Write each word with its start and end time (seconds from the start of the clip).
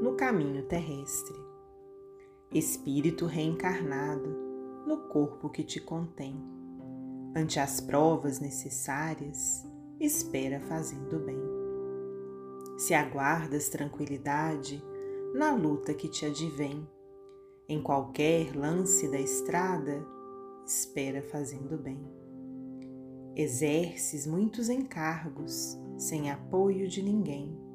no 0.00 0.14
caminho 0.14 0.64
terrestre. 0.64 1.36
Espírito 2.50 3.26
reencarnado 3.26 4.30
no 4.86 5.08
corpo 5.08 5.50
que 5.50 5.62
te 5.62 5.78
contém. 5.78 6.34
Ante 7.36 7.60
as 7.60 7.80
provas 7.80 8.40
necessárias, 8.40 9.64
espera 10.00 10.58
fazendo 10.60 11.18
bem. 11.20 11.38
Se 12.78 12.94
aguardas 12.94 13.68
tranquilidade 13.68 14.82
na 15.34 15.54
luta 15.54 15.92
que 15.92 16.08
te 16.08 16.24
advém, 16.24 16.88
em 17.68 17.82
qualquer 17.82 18.56
lance 18.56 19.06
da 19.08 19.20
estrada, 19.20 20.04
espera 20.66 21.22
fazendo 21.22 21.76
bem. 21.76 22.00
Exerces 23.36 24.26
muitos 24.26 24.68
encargos 24.68 25.78
sem 25.96 26.30
apoio 26.30 26.88
de 26.88 27.02
ninguém. 27.02 27.69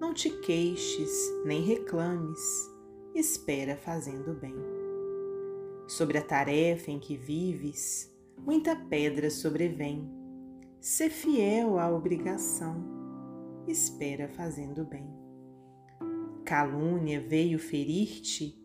Não 0.00 0.14
te 0.14 0.30
queixes 0.30 1.10
nem 1.44 1.60
reclames, 1.62 2.38
espera 3.14 3.76
fazendo 3.76 4.32
bem. 4.32 4.54
Sobre 5.88 6.18
a 6.18 6.22
tarefa 6.22 6.92
em 6.92 7.00
que 7.00 7.16
vives, 7.16 8.08
muita 8.38 8.76
pedra 8.76 9.28
sobrevém. 9.28 10.08
Sê 10.80 11.10
fiel 11.10 11.80
à 11.80 11.90
obrigação, 11.90 12.84
espera 13.66 14.28
fazendo 14.28 14.84
bem. 14.84 15.08
Calúnia 16.44 17.20
veio 17.20 17.58
ferir-te 17.58 18.56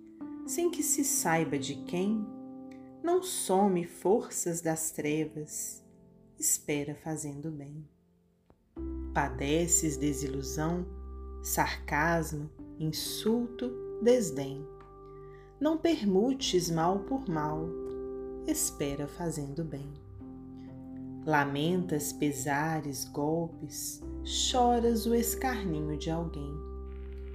sem 0.46 0.70
que 0.70 0.84
se 0.84 1.04
saiba 1.04 1.58
de 1.58 1.76
quem, 1.86 2.24
não 3.02 3.24
some 3.24 3.84
forças 3.86 4.62
das 4.62 4.92
trevas, 4.92 5.84
espera 6.38 6.94
fazendo 6.94 7.50
bem. 7.50 7.90
Padeces 9.14 9.98
desilusão, 9.98 10.86
sarcasmo, 11.44 12.50
insulto, 12.80 13.70
desdém. 14.02 14.66
Não 15.60 15.78
permutes 15.78 16.72
mal 16.72 17.00
por 17.00 17.28
mal, 17.28 17.68
espera 18.48 19.08
fazendo 19.08 19.62
bem. 19.62 19.92
Lamentas 21.26 22.14
pesares, 22.14 23.04
golpes, 23.06 24.02
choras 24.24 25.06
o 25.06 25.14
escarninho 25.14 25.98
de 25.98 26.10
alguém. 26.10 26.54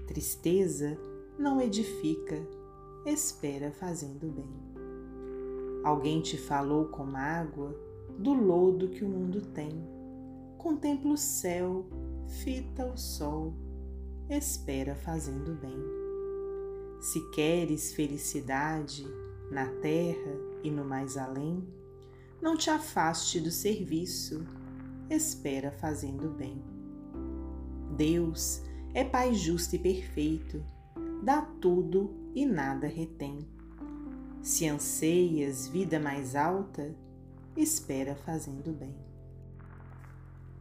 Tristeza 0.06 0.98
não 1.38 1.60
edifica, 1.60 2.42
espera 3.04 3.70
fazendo 3.72 4.26
bem. 4.32 5.84
Alguém 5.84 6.22
te 6.22 6.38
falou 6.38 6.86
com 6.86 7.04
mágoa 7.04 7.76
do 8.18 8.32
lodo 8.32 8.88
que 8.88 9.04
o 9.04 9.08
mundo 9.08 9.42
tem. 9.42 9.70
Contempla 10.56 11.12
o 11.12 11.16
céu, 11.16 11.86
fita 12.26 12.86
o 12.86 12.96
sol, 12.96 13.54
espera 14.28 14.94
fazendo 14.94 15.54
bem. 15.54 15.82
Se 17.00 17.20
queres 17.30 17.94
felicidade 17.94 19.06
na 19.50 19.66
terra 19.66 20.36
e 20.62 20.70
no 20.70 20.84
mais 20.84 21.16
além, 21.16 21.66
não 22.40 22.56
te 22.56 22.68
afaste 22.68 23.40
do 23.40 23.50
serviço, 23.50 24.46
espera 25.08 25.70
fazendo 25.72 26.28
bem. 26.28 26.62
Deus 27.96 28.62
é 28.92 29.02
Pai 29.02 29.34
justo 29.34 29.76
e 29.76 29.78
perfeito, 29.78 30.62
dá 31.22 31.42
tudo 31.42 32.14
e 32.34 32.44
nada 32.44 32.86
retém. 32.86 33.38
Se 34.42 34.68
anseias 34.68 35.66
vida 35.68 35.98
mais 35.98 36.36
alta, 36.36 36.94
espera 37.56 38.14
fazendo 38.14 38.72
bem. 38.72 38.94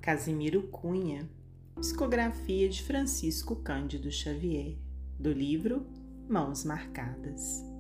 Casimiro 0.02 0.64
Cunha, 0.70 1.30
psicografia 1.78 2.68
de 2.68 2.82
Francisco 2.82 3.56
Cândido 3.58 4.12
Xavier, 4.12 4.76
do 5.20 5.32
livro 5.32 5.86
Mãos 6.28 6.66
Marcadas. 6.66 7.77